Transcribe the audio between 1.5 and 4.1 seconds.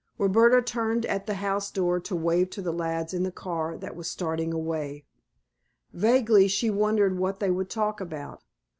door to wave to the lads in the car that was